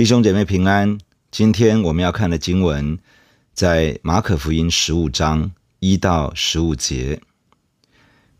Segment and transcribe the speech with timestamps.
[0.00, 0.96] 弟兄姐妹平安。
[1.30, 2.98] 今天我们要看的经文
[3.52, 7.20] 在马可福音十五章一到十五节。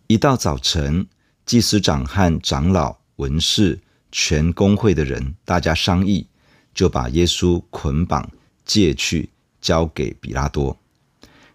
[0.06, 1.06] 一到早晨，
[1.44, 3.78] 祭司长和长老、文士、
[4.10, 6.26] 全公会的人，大家商议，
[6.72, 8.30] 就把耶稣捆绑，
[8.64, 9.28] 借去，
[9.60, 10.78] 交给比拉多。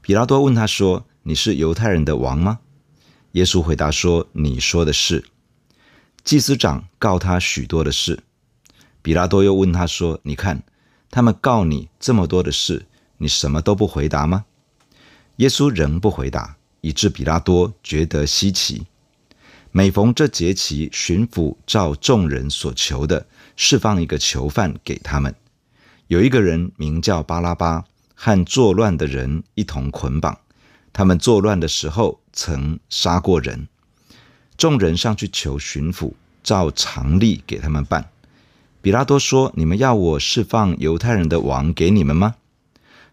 [0.02, 2.60] 比拉多问他说：“你是犹太人的王吗？”
[3.34, 5.26] 耶稣回答说：“你说的是。”
[6.24, 8.20] 祭司长告他许多的事。
[9.06, 10.64] 比拉多又问他说：“你看。”
[11.12, 12.88] 他们告你这么多的事，
[13.20, 14.46] 你什么都不回答吗？
[15.36, 18.88] 耶稣仍不回答，以致比拉多觉得稀奇。
[19.72, 25.36] 每逢这节期，巡抚照众人所求的，释放一个囚犯给他们。
[26.08, 30.36] 有一个人名叫巴拉巴，和作乱的人一同捆绑。
[30.92, 33.68] 他们作乱的时候，曾杀过人。
[34.58, 36.12] 众人上去求巡抚，
[36.44, 38.10] 照常例给他们办。
[38.86, 42.36] 比拉多说：“你们要我释放犹太人的王给你们吗？”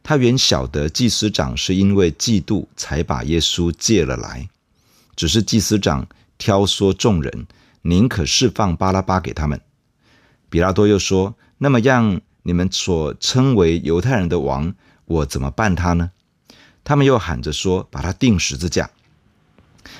[0.04, 4.50] 他原晓得祭司长是因为嫉妒才把耶稣借了来，
[5.16, 6.06] 只是祭司长
[6.36, 7.46] 挑唆众人，
[7.80, 9.62] 宁可释放巴拉巴给他们。
[10.50, 14.74] 比拉多又说：“那么让，你们所称为犹太人的王，
[15.06, 16.10] 我怎么办他呢？”
[16.84, 18.90] 他们又喊着说：“把他钉十字架。”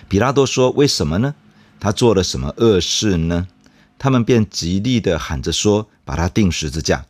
[0.07, 1.35] 比拉多说：“为什么呢？
[1.81, 3.49] 他做了什么恶事呢？”
[4.03, 7.07] 他们便极力地喊着说：“把他钉十字架。”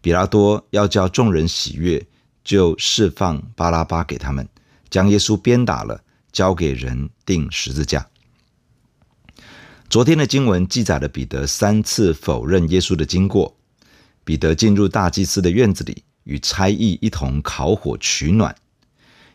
[0.00, 2.06] 比拉多要叫众人喜悦，
[2.42, 4.48] 就释放巴拉巴给他们，
[4.88, 8.08] 将耶稣鞭打了，交给人钉十字架。
[9.90, 13.54] 昨天的经文记载了彼得三次否认耶稣的经过。
[14.24, 18.56] 彼得进入大祭司的院子里，与差役一同烤火取暖。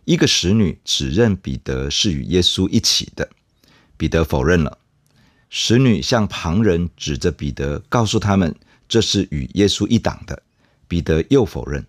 [0.06, 3.30] 一个使女指认彼得是与耶稣一起的，
[3.96, 4.80] 彼得否认了。
[5.56, 8.56] 使女向旁人指着彼得，告诉他们
[8.90, 10.42] 这是与耶稣一党的。
[10.88, 11.86] 彼得又否认。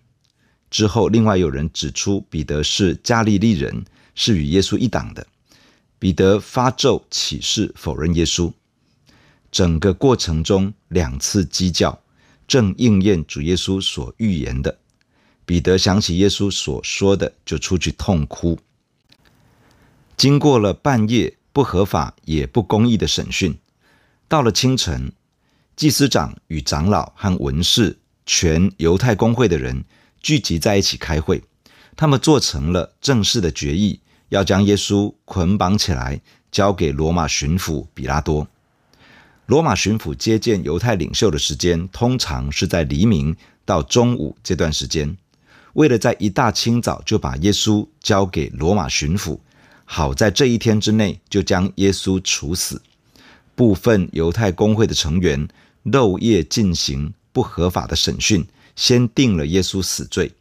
[0.69, 3.83] 之后，另外有人指出彼得是加利利人，
[4.13, 5.25] 是与耶稣一党的。
[5.97, 8.53] 彼得发咒起誓否认耶稣。
[9.51, 11.99] 整个过程中两次鸡叫，
[12.47, 14.77] 正应验主耶稣所预言的。
[15.43, 18.59] 彼得想起耶稣所说的，就出去痛哭。
[20.15, 21.35] 经过了半夜。
[21.55, 23.57] 不合法也不公义的审讯，
[24.27, 25.13] 到了清晨，
[25.77, 29.85] 祭司长与长老和文士、全犹太公会的人
[30.21, 31.41] 聚集在一起开会。
[31.95, 36.19] 他们做成了正式的决议，要将耶稣捆绑起来，
[36.51, 38.45] 交给罗马巡抚比拉多。
[39.45, 43.33] 罗马巡抚接见犹太领袖的时间，通常是在黎明
[43.63, 45.15] 到中午这段时间。
[45.71, 49.39] 为了在一大清早就把耶稣交给罗马巡抚。
[49.85, 52.81] 好在这一天之内就将耶稣处死。
[53.55, 55.47] 部分犹太公会的成员
[55.83, 58.45] 漏夜进行不合法的审讯，
[58.75, 60.31] 先定了耶稣死罪，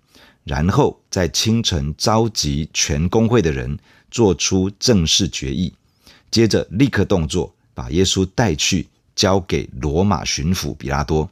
[0.43, 3.79] 然后在清晨召集全公会的人，
[4.11, 5.73] 做出正式决议，
[6.31, 11.31] 接着立刻动作，把耶稣带去交给罗马巡抚比拉多。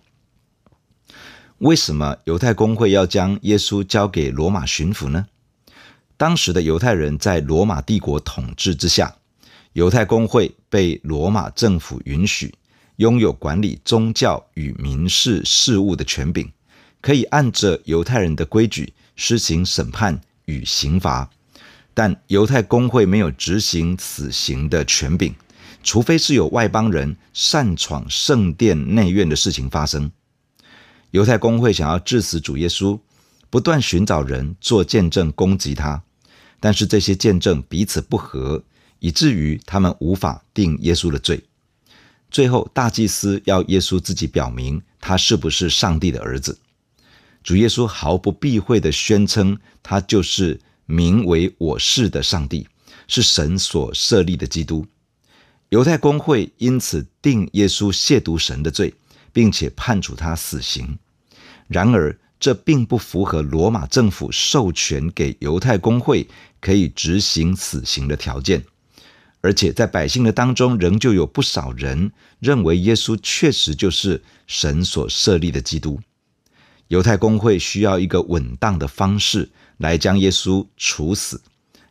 [1.58, 5.26] 为什么犹太公会要将耶稣交给罗马巡抚呢？
[6.22, 9.12] 当时的犹太人在罗马帝国统治之下，
[9.72, 12.54] 犹太公会被罗马政府允许
[12.98, 16.48] 拥有管理宗教与民事事务的权柄，
[17.00, 21.28] 可以按着犹太人的规矩施行审判与刑罚。
[21.92, 25.34] 但犹太公会没有执行死刑的权柄，
[25.82, 30.12] 除非是有外邦人擅闯圣殿内院的事情发生。
[31.10, 33.00] 犹太公会想要致死主耶稣，
[33.50, 36.00] 不断寻找人做见证攻击他。
[36.62, 38.62] 但是这些见证彼此不和，
[39.00, 41.42] 以至于他们无法定耶稣的罪。
[42.30, 46.56] 最后，大祭司要耶稣自己表明他是不是上帝的儿子。
[47.42, 52.68] 主耶稣毫不避讳地宣称，他就是名为我是的上帝，
[53.08, 54.86] 是神所设立的基督。
[55.70, 58.94] 犹太公会因此定耶稣亵渎神的罪，
[59.32, 60.96] 并且判处他死刑。
[61.66, 66.26] 然而，这并不符合罗马政府授权给犹太公会
[66.60, 68.64] 可以执行死刑的条件，
[69.40, 72.10] 而且在百姓的当中，仍旧有不少人
[72.40, 76.00] 认为耶稣确实就是神所设立的基督。
[76.88, 81.40] 犹太公会需要一个稳当的方式来将耶稣处死，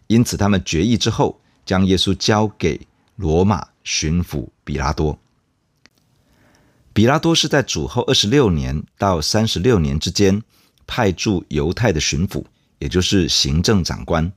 [0.07, 2.77] 因此他们决议之后，将耶稣交给
[3.15, 5.18] 罗马巡抚比拉多。
[7.01, 10.39] 比拉多是在主后二十六年到三十六年之间
[10.86, 12.45] 派驻犹太的巡抚，
[12.77, 14.31] 也就是行政长官。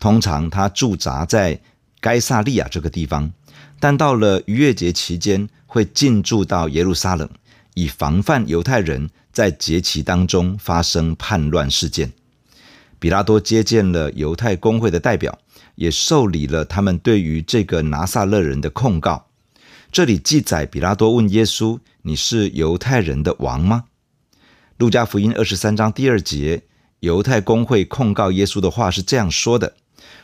[0.00, 1.60] 通常他驻扎在
[2.00, 3.32] 该撒利亚这个地方，
[3.78, 7.30] 但到了逾越节期间会进驻到耶路撒冷，
[7.74, 12.12] 以防范犹太人在节期当中发生叛乱事件。
[12.98, 15.38] 比拉多接见了犹太公会的代表，
[15.76, 19.28] 也受理了他们对于这个拿撒勒人的控告。
[19.92, 23.84] 这里记载，比拉多问耶稣：“你是犹太人的王吗？”
[24.78, 26.62] 路加福音二十三章第二节，
[27.00, 29.76] 犹太公会控告耶稣的话是这样说的：“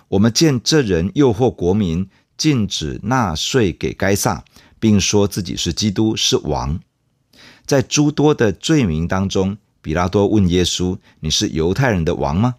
[0.08, 4.42] 我们见这人诱惑国民，禁止纳税给该撒，
[4.80, 6.80] 并说自己是基督，是王。”
[7.66, 12.54] 在诸多的罪名当中，比拉多问耶稣：“你是犹太人的王吗？”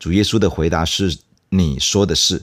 [0.00, 1.16] 主耶稣的回答是
[1.50, 2.42] ：“你说的是。”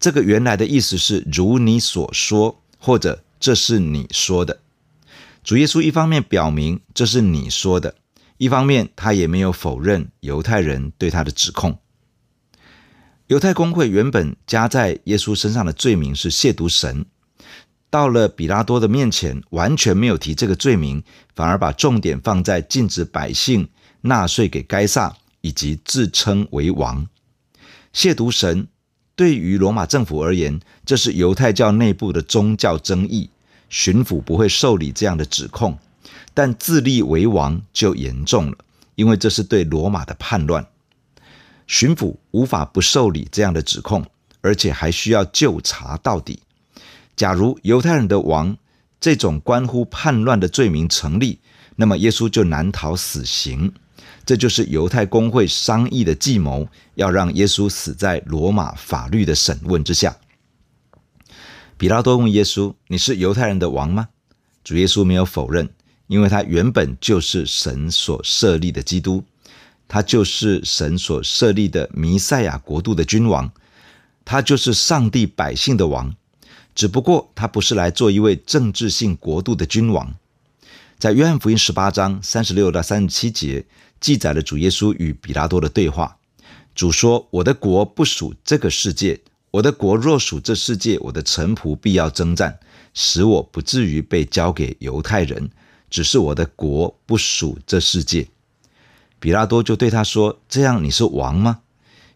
[0.00, 4.58] 这个原来的意思是“如你所说”或者“这是你说的”。
[5.44, 7.94] 主耶稣一方面表明这是你说的，
[8.38, 11.78] 一方面他也没有否认犹太人对他的指控。
[13.28, 17.06] 犹太公会原本加在耶稣身上的罪名是亵渎神，
[17.88, 21.04] 到了比拉多的面前，完全没有提这个罪名，
[21.36, 23.68] 反而把重点放在禁止百姓
[24.00, 25.16] 纳税给该撒。
[25.42, 27.08] 以及自称为王，
[27.94, 28.68] 亵渎神，
[29.20, 33.28] 对于罗马政府而言，这是犹太教内部的宗教争议。
[33.68, 35.78] 巡抚不会受理这样的指控，
[36.32, 38.56] 但自立为王就严重了，
[38.94, 40.66] 因为这是对罗马的叛乱。
[41.66, 44.06] 巡抚无法不受理这样的指控，
[44.40, 46.40] 而且还需要究查到底。
[47.14, 48.56] 假如犹太人的王
[48.98, 51.40] 这种关乎叛乱的罪名成立，
[51.76, 53.70] 那么耶稣就难逃死刑。
[54.24, 60.16] 这就是犹太公会商议的计谋，要让耶稣死在罗马法律的审问之下。
[61.76, 64.08] 比拉多问耶稣：“你是犹太人的王吗？”
[64.62, 65.68] 主耶稣没有否认，
[66.06, 69.24] 因为他原本就是神所设立的基督，
[69.88, 73.50] 他就是神所设立的弥赛亚国度的君王，
[74.24, 76.14] 他就是上帝百姓的王。
[76.74, 80.14] 只不过他不是来做一位政治性国度的君王。
[80.98, 83.64] 在约翰福音十八章三十六到三十七节。
[84.00, 86.16] 记载了主耶稣与比拉多的对话。
[86.74, 89.20] 主说：“我的国不属这个世界。
[89.50, 92.58] 我的国若属这世界，我的臣仆必要征战，
[92.94, 95.50] 使我不至于被交给犹太人。
[95.90, 98.28] 只是我的国不属这世界。”
[99.18, 101.60] 比拉多就对他说：“这样你是王吗？”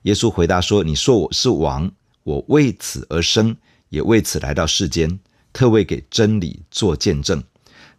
[0.03, 1.91] 耶稣回答说：“你说我是王，
[2.23, 3.57] 我为此而生，
[3.89, 5.19] 也为此来到世间，
[5.53, 7.43] 特为给真理做见证。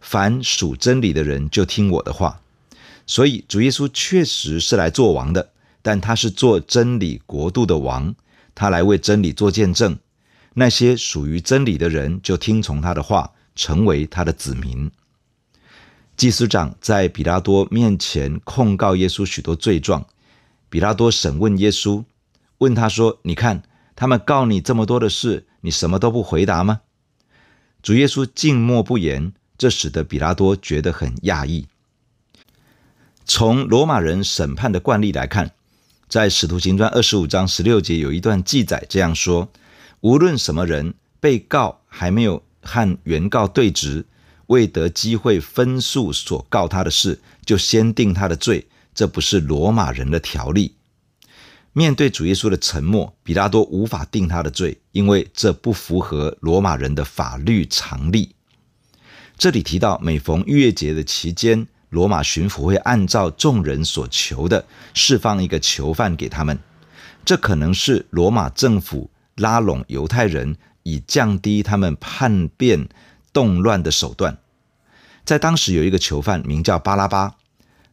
[0.00, 2.40] 凡属真理的人，就听我的话。”
[3.06, 8.14] 所以，主耶稣确实是来做王的，但他是做真理国度的王，
[8.54, 9.98] 他来为真理做见证。
[10.54, 14.90] 那些属于真理的人就听从他的话，成为他的子民。
[16.16, 20.06] 祭司长在比拉多面前控告耶稣许多罪状，
[20.68, 22.02] 比拉多审问耶稣，
[22.58, 23.62] 问他说：“你看，
[23.94, 26.80] 他们告你这么多的事，你什么都不回答吗？”
[27.82, 31.66] 主耶稣静默不言，这使得比拉多觉得很讶异。
[33.28, 35.50] 从罗马人审判的惯例来看，
[36.08, 39.50] 在《使徒行传》二十五章十六节有一段记载，这样说：
[40.00, 44.04] 无论什么人，被告还没有和原告对质，
[44.46, 50.76] 未得机会分诉所告他的事，就先定他的罪，这不是罗马人的条例。
[51.72, 58.36] 面对主耶稣的沉默，比拉多无法定他的罪，因为这不符合罗马人的法律常例。
[59.36, 66.58] 这里提到，每逢逾越节的期间，罗马巡抚会按照众人所求的释放一个囚犯给他们，
[67.24, 72.88] 这可能是罗马政府拉拢犹太人以降低他们叛变
[73.32, 74.38] 动乱的手段。
[75.24, 77.34] 在当时有一个囚犯名叫巴拉巴，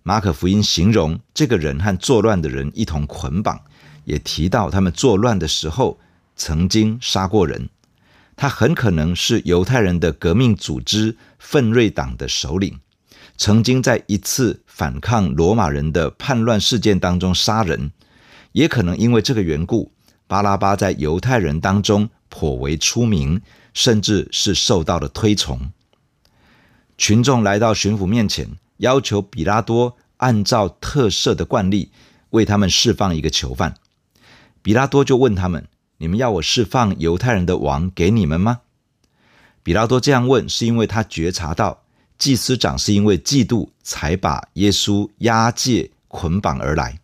[0.04, 3.62] 马可福音形容这个人和作乱的人一同捆绑，
[4.06, 6.00] 也提到他们作乱的时候
[6.36, 7.70] 曾经杀过人。
[8.36, 12.80] 他很可能是犹太人的革命组织奋锐党的首领。
[13.36, 17.92] 曾经在一次反抗罗马人的叛乱事件当中杀人，
[18.52, 19.92] 也可能因为这个缘故，
[20.28, 23.42] 巴拉巴在犹太人当中颇为出名，
[23.74, 25.72] 甚至是受到了推崇。
[26.98, 28.48] 群众来到巡抚面前，
[28.78, 31.92] 要求比拉多按照特赦的惯例
[32.30, 33.74] 为他们释放一个囚犯。
[34.62, 38.62] 比拉多就问他们：“你们要我释放犹太人的王给你们吗？”
[39.64, 41.83] 比拉多这样问，是因为他觉察到。
[42.18, 47.00] 祭司长是因为嫉妒才把耶稣押解捆绑而来。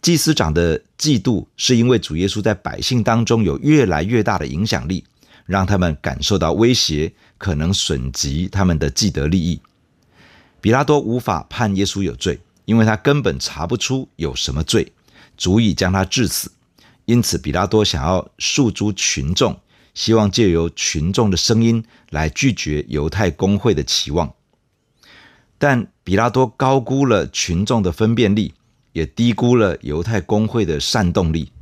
[0.00, 5.04] 祭司长的嫉妒是因为主耶稣在百姓当中有越来越大的影响力，
[5.46, 9.60] 让他们感受到威胁，可能损及他们的既得利益。
[10.60, 14.92] 比拉多无法判耶稣有罪，因为他根本查不出有什么罪，
[15.36, 16.50] 足以将他致死。
[17.04, 19.58] 因此，比拉多想要诉诸群众。
[19.94, 24.32] 希望借由群众的声音来拒绝犹太公会的期望。
[25.58, 28.54] 但比拉多高估了群众的分辨力，
[28.92, 31.52] 也低估了犹太公会的煽动力。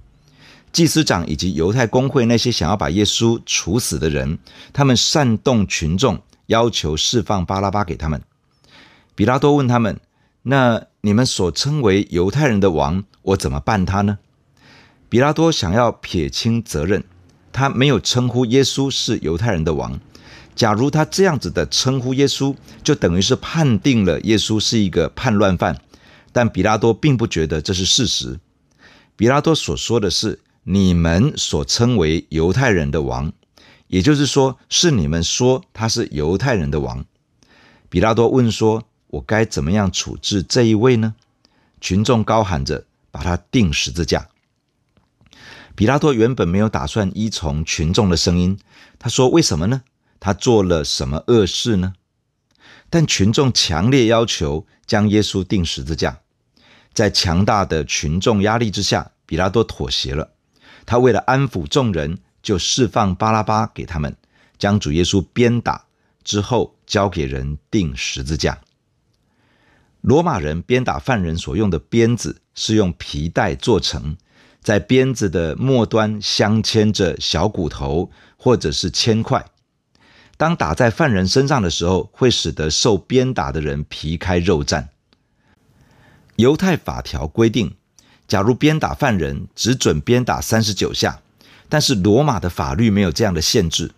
[0.72, 4.38] 祭司长以及犹太公会那些想要把耶稣处死的人，
[4.72, 8.22] 他们煽动群众，要求释放巴拉巴给他们。
[9.14, 10.00] 比拉多问他们
[10.44, 14.18] ：“那你们所称为犹太人的王，我怎么办他呢？”
[15.10, 17.04] 比拉多想要撇清责任，
[17.52, 19.98] 他没有称呼耶稣是犹太人的王。
[20.54, 22.54] 假如他这样子的称呼耶稣，
[22.84, 25.80] 就等于是判定了耶稣是一个叛乱犯。
[26.32, 28.38] 但比拉多并不觉得这是事实。
[29.16, 33.32] 比拉多所说的是：“你们所称为犹太人的王，
[33.88, 37.04] 也就是说，是你们说他是犹太人的王。”
[37.90, 41.14] 比拉多问说：“我该怎么样处置这一位呢？”
[41.80, 44.28] 群众高喊着：“把他钉十字架。”
[45.80, 48.58] 比拉多原本没有打算依从群众的声音，
[48.98, 49.80] 他说：“为什么呢？
[50.20, 51.94] 他做了什么恶事呢？”
[52.90, 56.20] 但群众强烈要求将耶稣钉十字架，
[56.92, 60.32] 在强大的群众压力之下，比拉多妥协了。
[60.84, 64.14] 他为了安抚众人，就释放巴拉巴给他们，
[64.58, 65.86] 将主耶稣鞭打
[66.22, 68.60] 之后交给人钉十字架。
[70.02, 74.18] 罗马人鞭打犯人所用的鞭子是用皮带做成。
[74.62, 79.46] 在鞭子的末端镶嵌着小骨头或者是铅块，
[80.36, 84.88] 当打在犯人身上的时候，会使得受鞭打的人皮开肉绽。
[86.36, 87.74] 犹太法条规定，
[88.28, 91.20] 假如鞭打犯人，只准鞭打三十九下，
[91.68, 93.92] 但是罗马的法律没有这样的限制。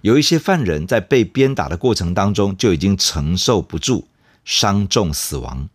[0.00, 4.06] 有一些犯人在被鞭打的过程当中就已经承受不住，
[4.44, 5.68] 伤重死亡。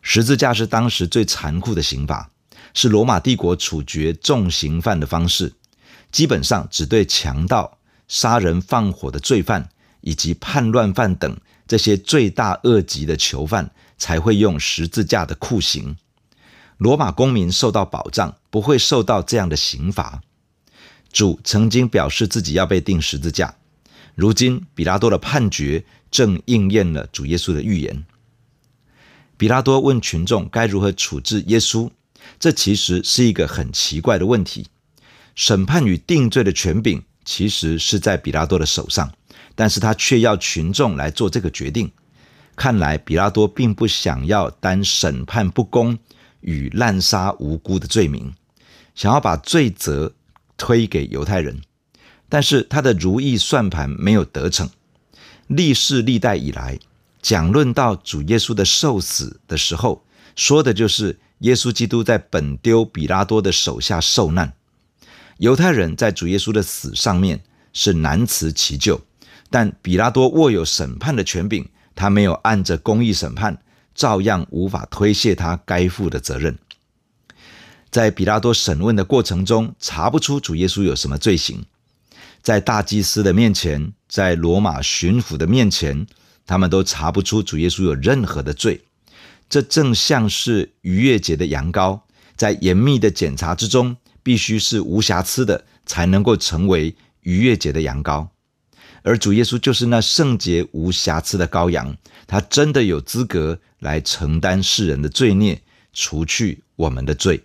[0.00, 2.30] 十字架是当时最残酷的刑罚。
[2.74, 5.52] 是罗马帝国处决重刑犯的方式，
[6.10, 9.68] 基本上只对强盗、杀人放火的罪犯
[10.00, 11.36] 以及叛乱犯等
[11.66, 15.96] 这些罪大恶极的囚犯才会用十字架的酷刑。
[16.78, 20.22] 罗马公民受到保障，不会受到这样的刑罚。
[21.12, 23.56] 主曾经表示自己要被钉十字架，
[24.14, 28.04] 如今比拉多的判决正应验了主耶稣的预言。
[29.36, 31.90] 比拉多问群众该如何处置耶稣。
[32.38, 34.66] 这其实是一个很奇怪的问题。
[35.34, 39.12] 审判与定罪的权柄其实是在比拉多的手上，
[39.54, 41.90] 但是他却要群众来做这个决定。
[42.56, 45.98] 看来比拉多并不想要担审判不公
[46.40, 48.34] 与滥杀无辜的罪名，
[48.94, 50.14] 想要把罪责
[50.58, 51.60] 推给犹太人。
[52.28, 54.68] 但是他的如意算盘没有得逞。
[55.46, 56.78] 历世历代以来，
[57.22, 61.18] 讲论到主耶稣的受死的时候，说的就是。
[61.40, 64.52] 耶稣基督在本丢比拉多的手下受难，
[65.38, 67.42] 犹太人在主耶稣的死上面
[67.72, 69.00] 是难辞其咎，
[69.48, 73.62] 但比拉多握有审判的权柄，他没有按着公义审判，
[73.94, 76.58] 照样无法推卸他该负的责任。
[77.90, 81.64] 在彼拉多审问的过程中，查不出主耶稣有什么罪行，
[82.42, 86.06] 在大祭司的面前，在罗马巡抚的面前，
[86.46, 88.82] 他们都查不出主耶稣有任何的罪。
[89.50, 92.00] 这正像是逾越节的羊羔，
[92.36, 98.28] 在严密的检查之中，必须是无瑕疵的，才能够成为逾越节的羊羔。
[99.02, 105.60] 而主耶稣就是那圣洁无瑕疵的羔羊，他真的有资格来承担世人的罪孽，
[105.92, 107.42] 除去我们的罪。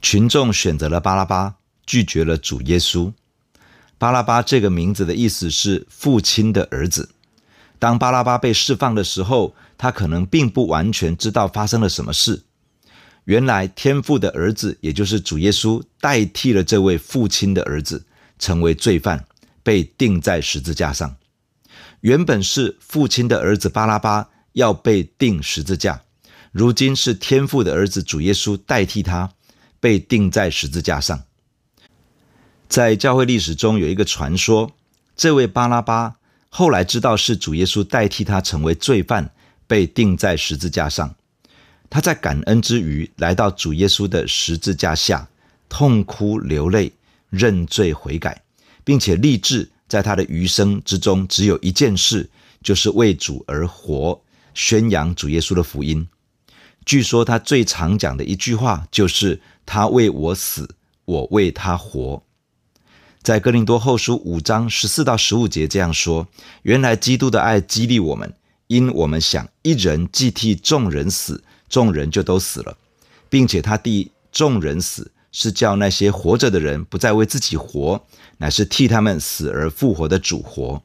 [0.00, 3.12] 群众选择了巴拉巴，拒绝了主耶稣。
[3.98, 7.10] 巴拉巴这个名字的意思是父亲的儿子。
[7.78, 12.44] 当巴拉巴被释放的时候，他可能并不完全知道发生了什么事。
[13.24, 18.06] 原来天父的儿子，也就是主耶稣，代替了这位父亲的儿子，
[18.38, 19.24] 成为罪犯，
[19.64, 21.16] 被钉在十字架上。
[22.02, 26.02] 原本是父亲的儿子巴拉巴要被钉十字架，
[26.52, 29.32] 如今是天父的儿子主耶稣代替他，
[29.80, 31.24] 被钉在十字架上。
[32.68, 34.70] 在教会历史中有一个传说，
[35.16, 39.32] 这位巴拉巴后来知道是主耶稣代替他成为罪犯。
[39.72, 41.14] 被钉在十字架上，
[41.88, 45.26] 他在感恩之余来到主耶稣的十字架下，
[45.66, 46.92] 痛哭流泪，
[47.30, 48.42] 认罪悔改，
[48.84, 52.28] 并且立志在他的余生之中只有一件事，
[52.62, 54.20] 就是为主而活，
[54.52, 56.06] 宣扬主耶稣的福音。
[56.84, 60.68] 据说他最常讲的一句话就是：“他为我死，
[61.06, 62.22] 我为他活。”
[63.24, 66.28] 在哥林多后书五章十四到十五节这样说
[66.60, 68.30] ：“原来基督的爱激励我们。”
[68.72, 72.78] 因我们想一人既替众人死，众人就都死了，
[73.28, 78.02] 并且他替众人死，是叫那些活着的人不再为自己活，
[78.38, 80.82] 乃是替他们死而复活的主活。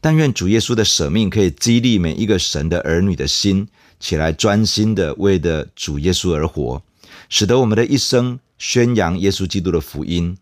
[0.00, 3.66] 但愿主耶稣的舍命可以激励每一个神的儿女的心，
[3.98, 6.80] 起来专心的为的主耶稣而活，
[7.28, 10.38] 使得我们的一生宣扬耶稣基督的福音，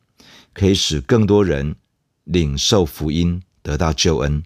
[0.52, 1.75] 可以使更多人
[2.25, 4.42] 领受福音，得到救恩。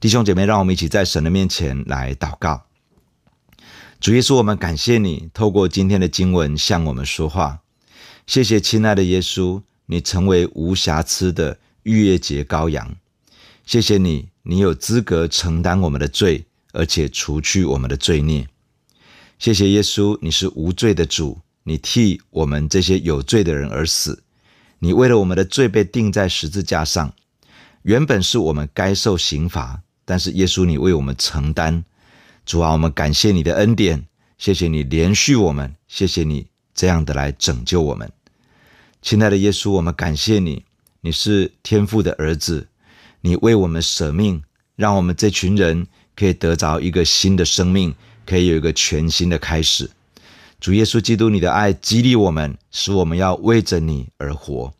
[0.00, 2.62] 弟兄姐妹，让我们一起在神的面前来祷告。
[4.00, 7.60] 主耶稣，我们感谢你透过今天的经文向我们说话。
[8.26, 12.96] 谢谢亲爱的耶稣，你成为无瑕疵的逾越节羔羊。
[13.66, 18.48] 谢谢你，你有资格承担我们的罪，而且除去我们的罪孽。
[19.38, 24.22] 谢谢耶稣，你是无罪的主，你替我们这些有罪的人而死。
[24.78, 27.12] 你为了我们的罪被钉在十字架上，
[27.82, 31.84] 原本是我们该受刑罚，但是耶稣你为我们承担。
[32.44, 34.04] 主啊，我们感谢你的恩典，
[34.38, 38.10] 谢谢你怜恤我们，谢谢你这样的来拯救我们。
[39.00, 40.64] 亲爱的耶稣，我们感谢你，
[41.02, 42.66] 你是天父的儿子。
[43.20, 44.42] 你为我们舍命，
[44.74, 45.86] 让我们这群人
[46.16, 47.94] 可以得着一个新的生命，
[48.26, 49.88] 可以有一个全新的开始。
[50.58, 54.74] 主耶稣基督，你的爱激励我们，使我们要为着你而活。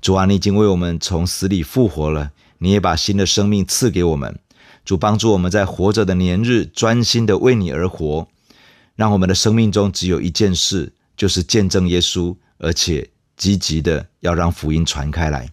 [0.00, 4.38] 主啊，你已经为我们从死里复活了，你也把新的生命赐给我们。
[4.88, 8.26] 主帮助我们在活着的年日，专心的为你而活，
[8.96, 15.50] 让我们的生命中只有一件事，就是见证耶稣，而且积极的要让福音传开来。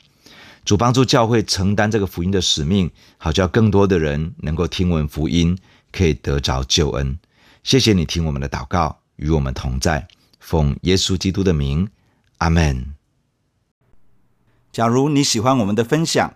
[0.63, 5.57] 主帮助教会承担这个福音的使命，好叫更多的人能够听闻福音，
[5.91, 7.19] 可以得着救恩。
[7.61, 10.07] 谢谢你听我们的祷告，与我们同在，
[10.39, 11.89] 奉耶稣基督的名，
[12.37, 12.95] 阿门。
[14.71, 16.35] 假如你喜欢我们的分享，